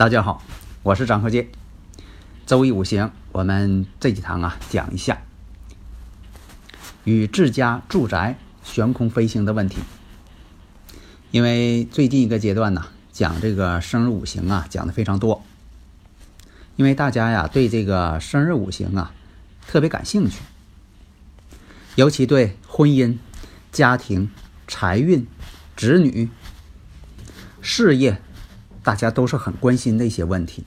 [0.00, 0.42] 大家好，
[0.82, 1.50] 我是张和杰。
[2.46, 5.20] 周易五行，我们这几堂啊讲一下
[7.04, 9.76] 与自家住宅悬空飞行的问题。
[11.30, 15.44] 因为最近一个阶段呢，讲这个生日五行啊讲的非常多。
[16.76, 19.12] 因为大家呀对这个生日五行啊
[19.66, 20.40] 特别感兴趣，
[21.96, 23.18] 尤其对婚姻、
[23.70, 24.30] 家庭、
[24.66, 25.26] 财运、
[25.76, 26.30] 子女、
[27.60, 28.22] 事业。
[28.82, 30.64] 大家都是很关心的一些问题，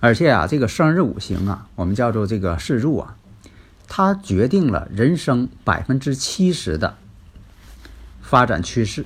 [0.00, 3.16] 而且啊，这个生日五行啊，我们叫做这个四柱啊，
[3.86, 6.96] 它决定了人生百分之七十的
[8.22, 9.04] 发展趋势。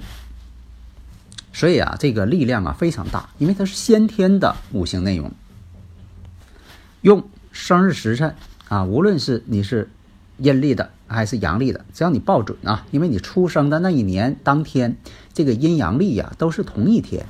[1.53, 5.33] 所以啊，这个力量啊非常大，因为它是先天的五行内容。
[7.03, 8.35] 用生日时辰
[8.69, 9.91] 啊，无论是你是
[10.39, 14.97] 阴历的还是阳历的，只要你报准啊，因为你出生的那一年当天，
[15.33, 17.27] 这个阴阳历呀都是同一天。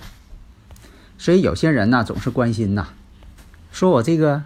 [1.25, 2.89] 所以有些人呢总是关心呐，
[3.72, 4.42] 说我这个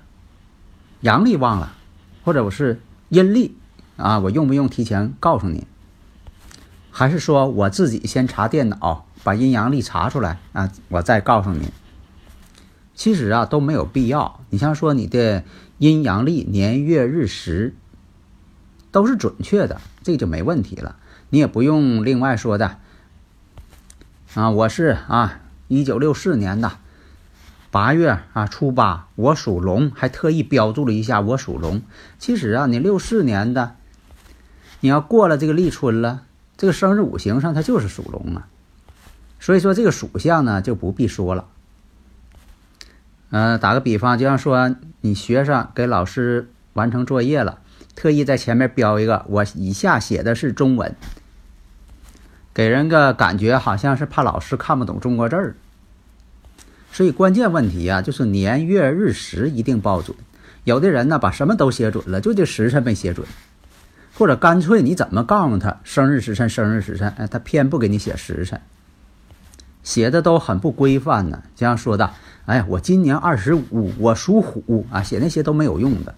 [1.00, 1.74] 阳历忘了，
[2.22, 3.56] 或者我是阴历
[3.96, 5.66] 啊，我用不用提前告诉你？
[6.92, 11.72] 还是说我自己先查电脑把阴阳历查出来啊，我再告诉你？
[12.94, 14.38] 其实啊都没有必要。
[14.50, 15.42] 你像说你的
[15.78, 17.74] 阴阳历年月日时
[18.92, 20.94] 都是准确的，这就没问题了。
[21.30, 22.78] 你也不用另外说的
[24.34, 25.40] 啊，我是啊。
[25.68, 26.72] 一九六四年的
[27.70, 31.82] 八月啊初八，我属龙，还特意标注了一下我属龙。
[32.18, 33.76] 其实啊，你六四年的，
[34.80, 36.22] 你要过了这个立春了，
[36.56, 38.48] 这个生日五行上它就是属龙啊。
[39.38, 41.46] 所以说这个属相呢就不必说了。
[43.30, 47.58] 嗯，打个比方，就像说你学生给老师完成作业了，
[47.94, 50.96] 特意在前面标一个“我以下写的是中文”。
[52.58, 55.54] 给人个感觉好像是怕老师看不懂中国字儿，
[56.90, 60.18] 所以关键问题呀就是年月日时一定报准。
[60.64, 63.24] 有的人呢把什么都写准了，就这时辰没写准，
[64.12, 68.60] 或者干脆你怎么告诉他生日时辰、生日时辰，哎，他偏不给你写时辰，
[69.84, 71.44] 写的都很不规范呢。
[71.54, 72.10] 这样说的，
[72.46, 76.12] 哎呀，我今年二十五，我属虎啊，写那些都没有用的。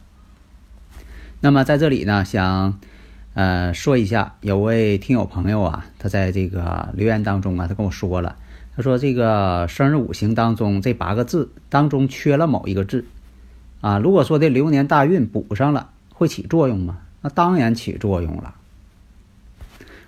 [1.41, 2.81] 那么在这里呢，想。
[3.35, 8.37] 呃，说一下，有位听友朋友啊，他在这个留言当中啊，他跟我说了，
[8.77, 13.05] 他说这个生日五行当中这八个字当中缺了某一个字，
[13.81, 16.99] 啊，如果说这流年大运补上了，会起作用吗？
[17.23, 18.55] 那当然起作用了。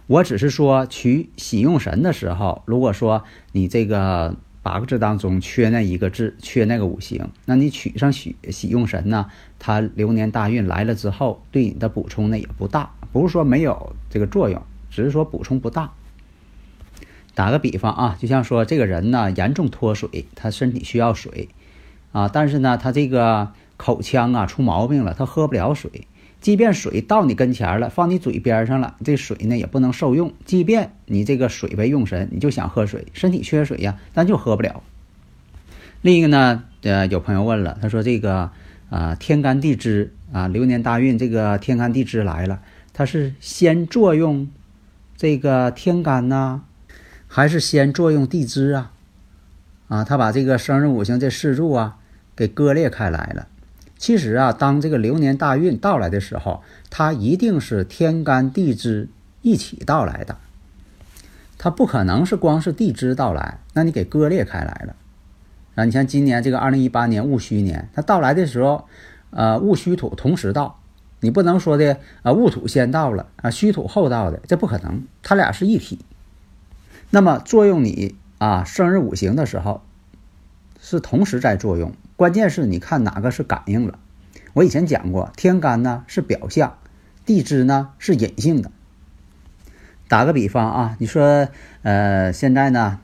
[0.07, 4.35] 我只是说取喜用神的时候，如果说你这个。
[4.65, 9.27] 八个字当中缺那一个字，缺那个五行，那你取上喜喜用神呢？
[9.59, 15.93] 它流年大运来了之后，对你的补充呢也不大，不是说没有这个作用，只是说补充不大。
[17.35, 21.49] 打个比方啊，就像说这个人呢严重脱水，他身体需要水
[22.13, 26.07] 啊，但是呢他这个口腔啊出毛病了，他喝不了水。
[26.41, 30.33] 即便水到你跟前了，放你嘴边上了，这水呢也不能受用。
[30.45, 34.83] 即便你这个水杯用神，你就想喝水，身体缺水呀，但就喝不了。
[36.01, 38.51] 另一个呢，呃，有朋友问了，他说这个
[38.91, 42.61] 啊，天干地支啊，流年大运，这个天干地支来了，
[42.93, 44.49] 它是先作用
[45.17, 46.63] 这个天干呢，
[47.27, 48.93] 还是先作用地支啊？
[49.89, 51.99] 啊，他把这个生日五行这四柱啊
[52.35, 53.49] 给割裂开来了。
[53.99, 59.09] 其实啊，当这个流年大运到来的时候，它一定是天干地支
[59.43, 60.39] 一起到来的，
[61.57, 64.97] 它不可能是光是地支到来，那你给割裂开来了
[65.77, 65.85] 啊！
[65.85, 68.89] 你像今年这个二零一八年戊戌年，它到来的时候，
[69.31, 70.81] 呃，戊戌土同时到，
[71.23, 76.01] 你不能说的啊，戊土先到了啊，戌土后到的，这不可能，它俩是一体。
[77.11, 79.83] 那么作用你啊生日五行的时候，
[80.81, 81.93] 是同时在作用。
[82.17, 84.01] 关键是你看哪个是感应了。
[84.53, 86.77] 我以前讲过，天干呢是表象，
[87.25, 88.73] 地支呢是隐性的。
[90.09, 91.49] 打个比方啊，你说
[91.83, 92.99] 呃现在呢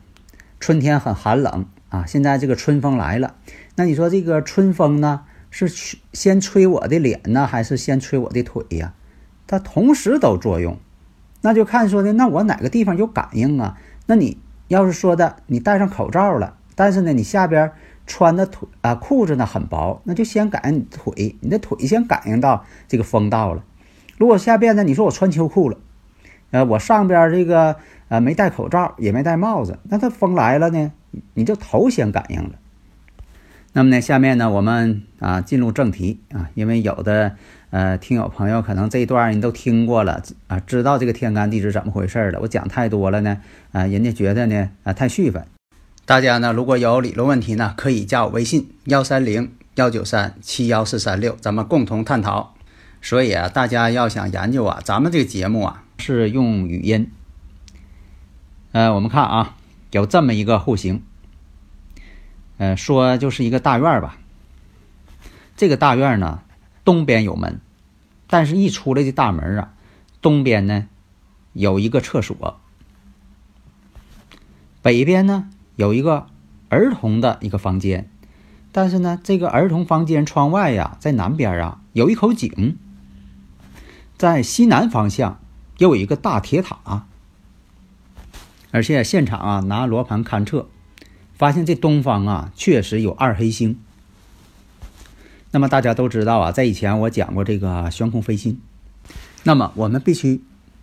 [0.58, 3.36] 春天很寒冷啊，现在这个春风来了，
[3.76, 8.94] 那你说这个春风呢是先吹我的脸呢，还是先吹我的腿呀？
[9.46, 10.78] 它同时都作用，
[11.40, 13.78] 那就看说的，那我哪个地方有感应啊？
[14.06, 17.72] 那你要是说的，你戴上口罩了，但是呢，你下边
[18.06, 23.64] 穿的腿啊裤子呢很薄，那就先感应腿，你的腿先感应到这个风到了。
[24.18, 25.78] 如果下边呢，你说我穿秋裤了，
[26.50, 27.76] 呃，我上边这个
[28.08, 30.92] 呃没戴口罩，也没戴帽子，那它风来了呢，
[31.34, 32.52] 你就头先感应了。
[33.78, 37.36] 那么呢，下面呢，我们啊进入正题啊，因为有的
[37.70, 42.40] 呃听友朋友可能这一段你都听过了啊，知道这个天干地支怎么回事了。
[42.40, 43.40] 我讲太多了呢，
[43.70, 45.46] 啊，人家觉得呢啊太絮烦。
[46.04, 52.56] 大家呢如果有理论问题呢，可以加我微信幺三零幺九三七幺四三六，咱们共同探讨。
[53.00, 57.08] 所以啊，大家要想研究啊，咱们这个节目啊是用语音。
[58.72, 59.54] 呃，我们看啊，
[59.92, 61.04] 有这么一个户型。
[62.58, 64.19] 呃，说就是一个大院吧。
[65.56, 66.43] 这个大院呢，
[66.84, 67.60] 东边有门，
[68.26, 69.72] 但是一出来的大门啊，
[70.20, 70.87] 东边呢
[71.52, 72.60] 有一个厕所，
[74.82, 76.26] 北边呢有一个
[76.69, 78.10] 儿童的一个房间，
[78.72, 82.76] 但是呢，这个儿童房间窗外呀，在南边啊有一口井，
[84.16, 85.40] 在西南方向
[85.78, 87.06] 又有一个大铁塔，
[88.72, 90.69] 而且现场啊拿罗盘勘测。
[91.38, 93.79] 发现这东方啊，确实有二黑星。
[95.52, 98.61] 那么大家都知道啊，在以前我讲过这个悬空飞星。
[99.44, 100.43] 那么我们必须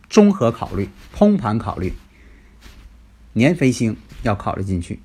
[0.10, 1.94] 综合考虑，通盘考虑，
[3.34, 5.02] 年飞星要考虑进去，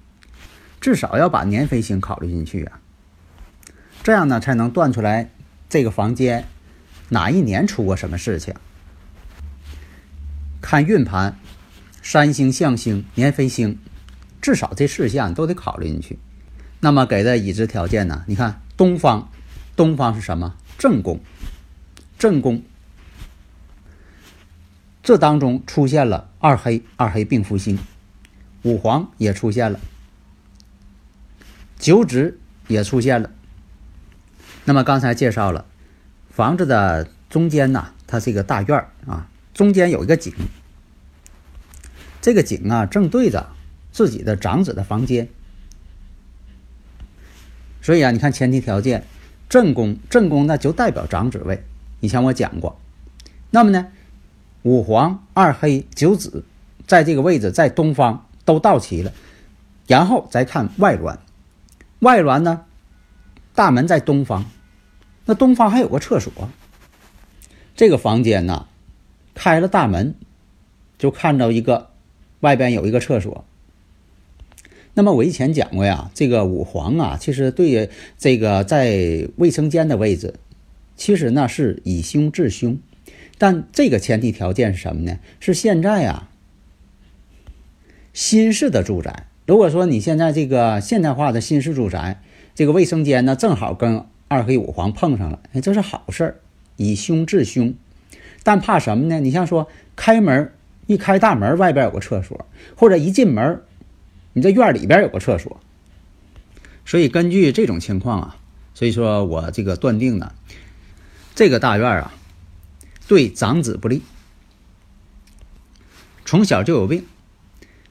[0.80, 2.80] 至少要把年飞星考虑进去啊。
[4.04, 5.30] 这样呢，才能断出来
[5.68, 6.46] 这个房间
[7.08, 8.54] 哪一年出过什么事情。
[10.62, 11.36] 看运盘，
[12.00, 13.76] 三星、象星、年飞星。
[14.40, 16.18] 至少这四项都得考虑进去。
[16.80, 18.24] 那么给的已知条件呢？
[18.26, 19.30] 你看东方，
[19.76, 20.56] 东方是什么？
[20.78, 21.20] 正宫，
[22.18, 22.62] 正宫。
[25.02, 27.78] 这当中出现了二黑，二黑并福星，
[28.62, 29.78] 五黄也出现了，
[31.78, 32.38] 九紫
[32.68, 33.30] 也出现了。
[34.64, 35.66] 那么刚才介绍了
[36.30, 40.32] 房子的中间呢，它是一个大院啊，中间有一个井，
[42.22, 43.50] 这个井啊正对着。
[44.00, 45.28] 自己的长子的房间，
[47.82, 49.04] 所以啊，你看前提条件，
[49.46, 51.62] 正宫正宫那就代表长子位。
[52.00, 52.80] 以前我讲过，
[53.50, 53.88] 那么呢，
[54.62, 56.46] 五黄二黑九紫，
[56.86, 59.12] 在这个位置在东方都到齐了，
[59.86, 61.18] 然后再看外峦，
[61.98, 62.64] 外峦呢，
[63.54, 64.46] 大门在东方，
[65.26, 66.32] 那东方还有个厕所，
[67.76, 68.66] 这个房间呢，
[69.34, 70.14] 开了大门，
[70.96, 71.90] 就看到一个
[72.40, 73.44] 外边有一个厕所。
[75.00, 77.88] 那么我以前讲过呀，这个五黄啊，其实对
[78.18, 80.34] 这个在卫生间的位置，
[80.94, 82.76] 其实呢是以凶制凶，
[83.38, 85.18] 但这个前提条件是什么呢？
[85.40, 86.28] 是现在啊
[88.12, 92.20] 新式的住宅，如果说你现在这个现代化的新式住宅，
[92.54, 96.36] 这个卫生间呢正好跟二黑五黄碰上了，哎，这是好事儿，
[96.76, 97.72] 以凶制凶。
[98.42, 99.18] 但怕什么呢？
[99.20, 99.66] 你像说
[99.96, 100.52] 开门
[100.86, 102.44] 一开大门，外边有个厕所，
[102.76, 103.62] 或者一进门。
[104.32, 105.60] 你这院里边有个厕所，
[106.84, 108.36] 所以根据这种情况啊，
[108.74, 110.32] 所以说我这个断定呢，
[111.34, 112.12] 这个大院啊，
[113.08, 114.02] 对长子不利，
[116.24, 117.04] 从小就有病，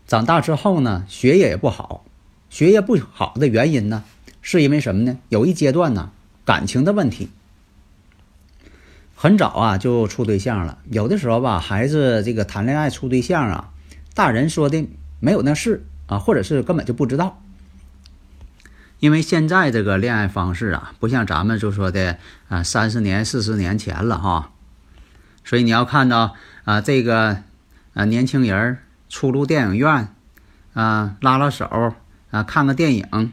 [0.07, 2.05] 长大之后呢，学业也不好，
[2.49, 4.05] 学业不好的原因呢，
[4.41, 5.17] 是因为什么呢？
[5.27, 6.11] 有一阶段呢，
[6.45, 7.27] 感情的问题，
[9.13, 13.73] 很早啊就处对象了，有的时候吧，孩子这个谈恋爱处对象啊，
[14.13, 14.87] 大人说的
[15.19, 15.85] 没有那事。
[16.09, 17.39] 啊，或者是根本就不知道，
[18.99, 22.17] 因为现在这个恋爱方式啊，不像咱们就说的
[22.49, 24.49] 啊，三十年、四十年前了哈。
[25.45, 26.35] 所以你要看到
[26.65, 27.43] 啊，这个
[27.93, 30.13] 啊年轻人出入电影院
[30.73, 31.93] 啊，拉拉手
[32.31, 33.31] 啊，看个电影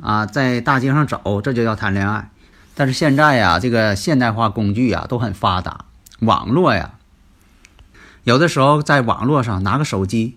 [0.00, 2.30] 啊，在大街上走，这就叫谈恋爱。
[2.74, 5.86] 但是现在呀，这个现代化工具啊都很发达，
[6.20, 6.94] 网络呀，
[8.24, 10.36] 有的时候在网络上拿个手机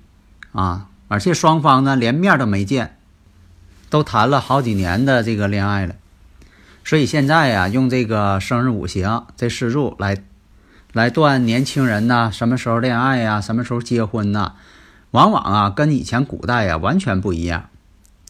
[0.53, 0.87] 啊。
[1.07, 2.97] 而且双方呢连面都没见，
[3.89, 5.95] 都谈了好几年的这个恋爱了，
[6.83, 10.23] 所以现在呀用这个生日五行这四柱来
[10.93, 14.53] 来断年轻人呢什么时候恋爱呀，什么时候结婚呢？
[15.11, 17.69] 往往啊跟以前古代呀完全不一样。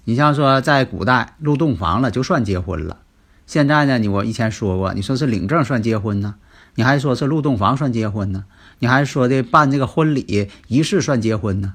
[0.04, 2.98] 你像说在古代入洞房了就算结婚了，
[3.48, 6.36] 现在呢你我以前说过，你说是领证算结婚呢？
[6.76, 8.46] 你还说是入洞房算结婚呢？
[8.80, 11.74] 你还说的办这个婚礼仪式算结婚呢？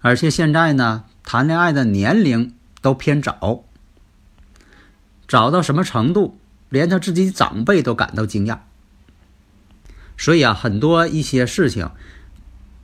[0.00, 3.64] 而且现在呢，谈恋爱的年龄都偏早，
[5.28, 6.38] 早到什么程度，
[6.68, 8.58] 连他自己长辈都感到惊讶。
[10.16, 11.90] 所以啊，很多一些事情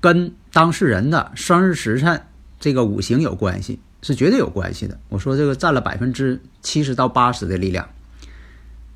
[0.00, 2.26] 跟当事人的生日时辰
[2.60, 4.98] 这个五行有关系，是绝对有关系的。
[5.08, 7.88] 我说这个占了百分之七十到八十的力量，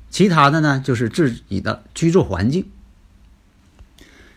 [0.09, 2.69] 其他的呢就是自己的居住环境。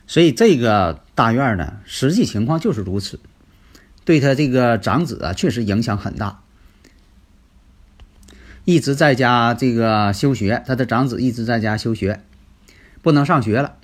[0.07, 3.19] 所以这个大院呢，实际情况就是如此，
[4.05, 6.41] 对他这个长子啊，确实影响很大。
[8.65, 12.21] 一直在家这个休学，他的长子一直在家休学，
[13.03, 13.77] 不能上学了。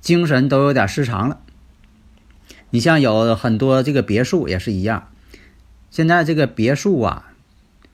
[0.00, 1.40] 精神都有点失常了。
[2.70, 5.08] 你像有很多这个别墅也是一样，
[5.90, 7.32] 现在这个别墅啊，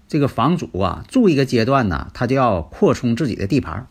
[0.07, 3.87] 这个房主啊，住一个阶段呢，他就要扩充自己的地盘，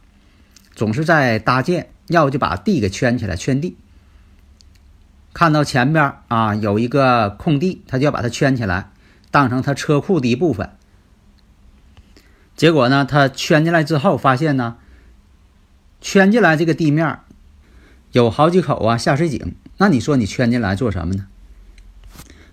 [0.76, 3.76] 总是在搭建，要不就把地给圈起来，圈地。
[5.38, 8.90] 看到前边啊有一个空地，他就要把它圈起来，
[9.30, 10.72] 当成他车库的一部分。
[12.56, 14.78] 结果呢，他圈进来之后，发现呢，
[16.02, 17.20] 圈进来这个地面。
[18.14, 21.28] 有好几口啊下水井，那你说你圈进来做什么呢？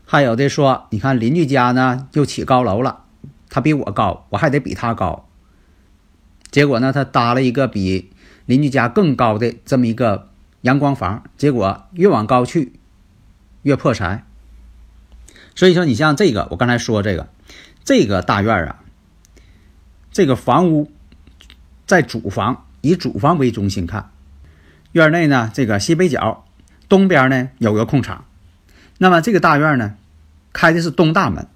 [0.05, 3.05] 还有的说，你看邻居家呢又起高楼了，
[3.49, 5.27] 他比我高，我还得比他高。
[6.51, 8.13] 结果呢，他搭了一个比
[8.45, 10.29] 邻居家更高的这么一个
[10.65, 12.73] 阳光房，结果越往高去
[13.61, 14.25] 越破财。
[15.55, 17.29] 所以说，你像这个，我刚才说这个，
[17.85, 18.83] 这个大院啊，
[20.11, 20.91] 这个房屋
[21.87, 24.11] 在主房，以主房为中心看。
[24.93, 26.47] 院内呢，这个西北角
[26.89, 28.25] 东边呢有个空场，
[28.97, 29.97] 那么这个大院呢，
[30.55, 31.47] 开的是东大门，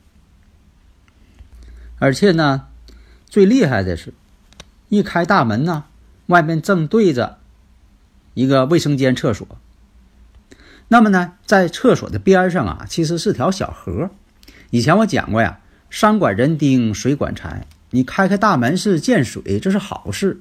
[1.99, 2.67] 而且呢，
[3.27, 4.13] 最厉害的是，
[4.91, 5.85] 一开大门呢，
[6.27, 7.38] 外面正对着
[8.35, 9.47] 一个卫生间厕所。
[10.89, 14.11] 那么呢，在厕所的边上啊，其实是条小河。
[14.71, 17.67] 以前我讲过呀，山管人丁，水管财。
[17.91, 20.41] 你开开大门是见水，这是好事，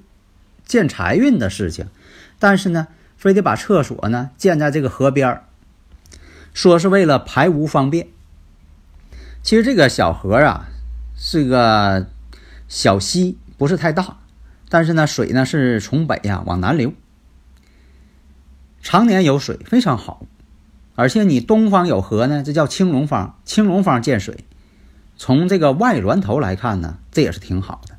[0.66, 1.88] 见财运的事情。
[2.40, 5.42] 但是呢，非得把厕所呢建在这个河边
[6.54, 8.08] 说是为了排污方便。
[9.42, 10.68] 其实这个小河啊
[11.16, 12.08] 是个
[12.68, 14.18] 小溪，不是太大，
[14.70, 16.94] 但是呢水呢是从北呀往南流，
[18.88, 20.26] 常年有水，非常好。
[20.96, 24.46] 而且你东方有河呢，这叫青龙方，青龙方见水。
[25.18, 27.98] 从这个外峦头来看呢，这也是挺好的。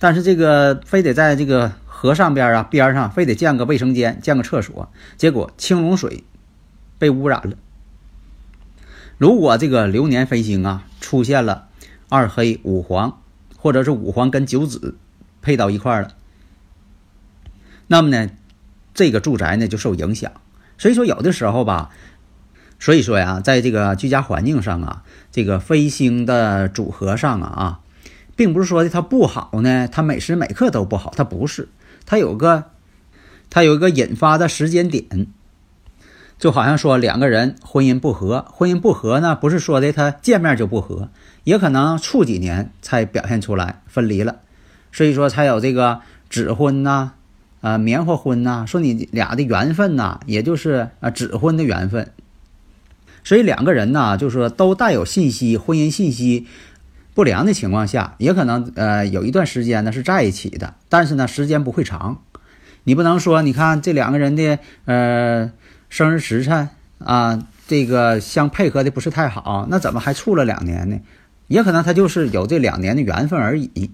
[0.00, 1.74] 但是这个非得在这个。
[1.86, 6.24] 河上边啊，边上非得建个卫生间，建个厕所，结果青龙水
[6.98, 7.56] 被污染了。
[9.18, 11.68] 如果这个流年飞星啊出现了
[12.08, 13.20] 二黑五黄，
[13.56, 14.96] 或者是五黄跟九紫
[15.42, 16.16] 配到一块了，
[17.86, 18.28] 那么呢，
[18.94, 20.32] 这个住宅呢就受影响。
[20.78, 21.90] 所以说有的时候吧，
[22.78, 27.80] 所以说呀，在这个居家环境上啊，这个飞星的组合上啊啊，
[28.34, 31.68] 并不是说的它不好呢，它每时每刻都不好，它不是。
[32.04, 32.64] 它有个，
[33.48, 35.28] 它有一个引发的时间点，
[36.36, 41.10] 就好像说两个人婚姻不和，婚姻不和呢，不是说的他见面就不和，
[41.44, 44.40] 也可能处几年才表现出来分离了，
[44.90, 47.12] 所以说才有这个纸婚呐，
[47.62, 52.12] 啊棉花婚呐，说你俩的缘分呐，也就是啊纸婚的缘分，
[53.24, 56.46] 所以两个人呢，就是说都带有信息，婚姻信息。
[57.14, 62.22] 不良的情况下，也可能呃有一段时间呢是在一起的，但是呢时间不会长。
[62.84, 65.52] 你不能说，你看这两个人的呃
[65.90, 71.00] 生日时辰啊，这个相配合的不是太好，那怎么还处了两年呢？
[71.48, 73.90] 也可能他就是有这两年的缘分而已。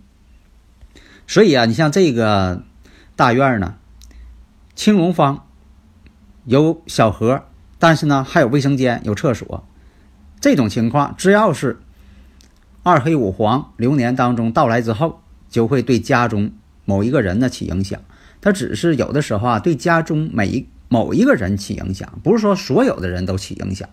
[1.27, 2.63] 所以啊，你像这个
[3.19, 3.75] 大院呢，
[4.77, 5.45] 青龙方
[6.45, 7.43] 有小河，
[7.77, 9.67] 但是呢还有卫生间、有厕所，
[10.41, 11.81] 这种情况只要是。
[12.85, 15.21] 二黑五黄流年当中到来之后，
[15.51, 16.53] 就会对家中
[16.85, 18.01] 某一个人呢起影响。
[18.41, 23.89] 它只是有的时候啊，对家中每一某一个人起影响，不是说所有的人都起影响。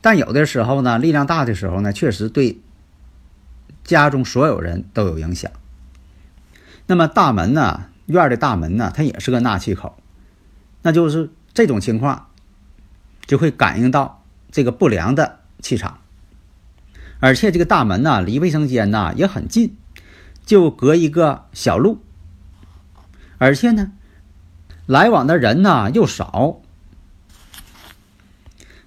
[0.00, 2.58] 但有的时候呢，力量大的时候呢，确实对
[3.84, 5.52] 家中所有人都有影响。
[6.86, 9.96] 那么大门呢，院的大门呢，它也是个纳气口，
[10.82, 12.28] 那就是这种情况
[13.26, 15.98] 就会感应到这个不良的气场。
[17.20, 19.76] 而且这个大门呢，离卫生间呢也很近，
[20.44, 22.02] 就隔一个小路。
[23.38, 23.92] 而且呢，
[24.86, 26.60] 来往的人呢又少。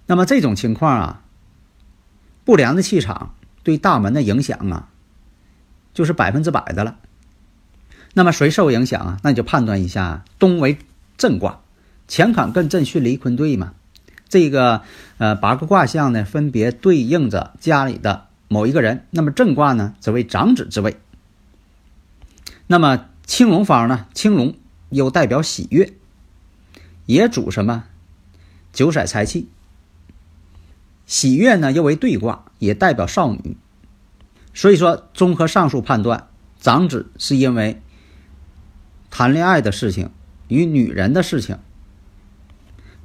[0.05, 1.23] 那么这种情况啊，
[2.43, 4.89] 不良的气场对大门的影响啊，
[5.93, 6.97] 就是百分之百的了。
[8.13, 9.19] 那么谁受影响啊？
[9.23, 10.77] 那你就判断一下，东为
[11.17, 11.61] 震卦，
[12.07, 13.73] 乾坎艮震巽离坤兑嘛。
[14.29, 14.81] 这个
[15.17, 19.05] 呃八个卦象呢，分别对应着家里的某一个人。
[19.11, 20.97] 那么正卦呢，则为长子之位。
[22.67, 24.07] 那么青龙方呢？
[24.13, 24.55] 青龙
[24.89, 25.93] 又代表喜悦，
[27.05, 27.85] 也主什么？
[28.71, 29.49] 九色财气。
[31.05, 33.57] 喜悦呢又为对卦，也代表少女。
[34.53, 36.27] 所以说，综合上述判断，
[36.59, 37.81] 长子是因为
[39.15, 40.09] 谈恋爱的事情
[40.47, 41.59] 与女人的事情，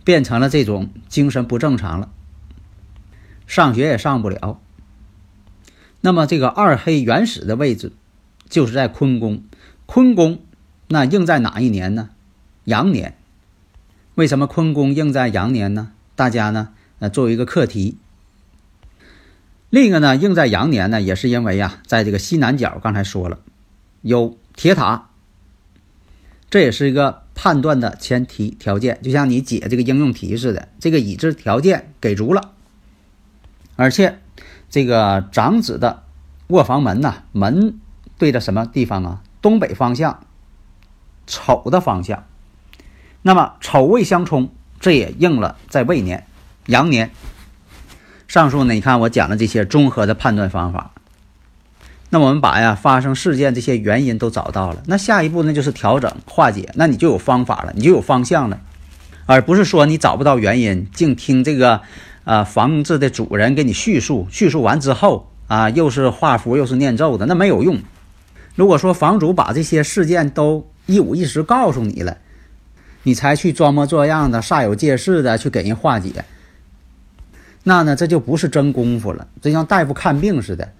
[0.05, 2.11] 变成了这种精神不正常了，
[3.47, 4.59] 上学也上不了。
[6.00, 7.93] 那么这个二黑原始的位置，
[8.49, 9.43] 就是在坤宫。
[9.85, 10.41] 坤宫
[10.87, 12.09] 那应在哪一年呢？
[12.65, 13.15] 羊年。
[14.15, 15.93] 为什么坤宫应在羊年呢？
[16.17, 17.99] 大家呢，呃，作为一个课题。
[19.69, 23.41] 另一个呢，应在羊年呢，也是因为呀，在这个西南角，刚才说了，
[24.00, 25.08] 有铁塔，
[26.50, 32.52] 这也是一个判断的前提条件，就像你解这个应用题似的，这个已知条件给足了，
[33.76, 34.19] 而且
[34.71, 36.05] 这个长子的
[36.49, 37.78] 卧房门呐，门
[38.17, 39.23] 对着什么地方啊？
[39.40, 40.25] 东北方向，
[41.26, 42.25] 丑的方向，
[43.23, 44.50] 那么丑未相冲，
[44.81, 46.26] 这也应了在未年，
[46.67, 47.11] 羊年。
[48.26, 50.93] 上述呢，你看我讲的这些综合的判断方法，
[52.11, 58.59] 那我们把呀发生事件这些原因都找到了，那下一步呢就是调整化解，那你就有方法了，你就有方向了，
[59.27, 61.83] 而不是说你找不到原因，净听这个
[62.25, 67.79] 呃房子的主人给你叙述，叙述完之后啊又是画符又是念咒的，那没有用。
[68.55, 72.17] 如果说房主把这些事件都一五一十告诉你了，
[73.03, 76.25] 你才去装模作样的煞有介事的去给人化解，
[77.65, 80.73] 那呢这就不是真功夫了，就像大夫看病似的，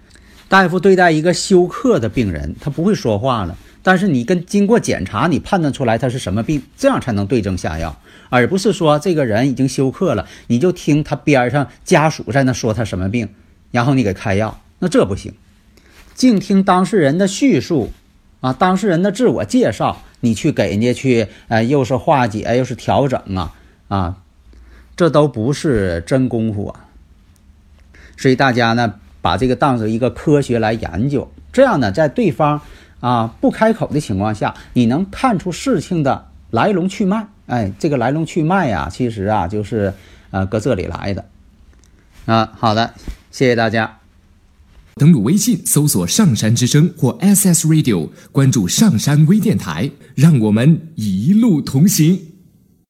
[0.49, 13.29] 大夫对待一个休克的病人，他不会说话了，但是你跟经过检查，你判断出来他是什么病，这样才能对症下药，而不是说这个人已经休克了，你就听他边上家属在那说他什么病，
[13.69, 15.33] 然后你给开药，那这不行。
[16.15, 17.93] 静听当事人的叙述，
[18.41, 23.53] 啊，当事人的自我介绍，你去给人家去，呃，又是化解又是调整啊，
[23.87, 24.17] 啊，
[24.97, 26.87] 这都不是真功夫啊。
[28.17, 32.61] 所以大家呢，把这个当成一个科学来研究，这样呢，在对方
[32.99, 37.27] 啊不开口的情况下，你能看出事情的来龙去脉。
[37.47, 39.93] 哎，这个来龙去脉呀，其实啊，就是
[40.31, 41.25] 呃，搁这里来的。
[42.25, 42.93] 啊，好的，
[43.31, 43.97] 谢谢大家。
[44.95, 52.28] 登录微信，搜索“上山之声”或 “SS Radio”，关注“上山微电台”，让我们一路同行。